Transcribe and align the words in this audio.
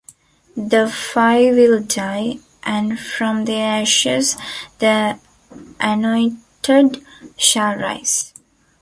The 0.57 0.89
Five 0.89 1.53
will 1.53 1.83
die, 1.83 2.39
and 2.63 2.99
from 2.99 3.45
their 3.45 3.81
ashes 3.83 4.35
the 4.79 5.19
Anointed 5.79 7.05
shall 7.37 7.75
rise. 7.75 8.33